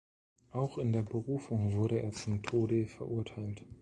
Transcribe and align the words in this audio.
Auch 0.49 0.79
in 0.79 0.93
der 0.93 1.03
Berufung 1.03 1.73
wurde 1.73 2.01
er 2.01 2.11
zum 2.11 2.41
Tode 2.41 2.87
verurteilt. 2.87 3.61